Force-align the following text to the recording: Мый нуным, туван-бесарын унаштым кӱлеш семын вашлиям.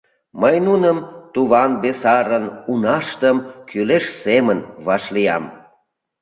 Мый 0.41 0.55
нуным, 0.67 0.97
туван-бесарын 1.33 2.45
унаштым 2.71 3.37
кӱлеш 3.69 4.05
семын 4.23 4.59
вашлиям. 4.85 5.43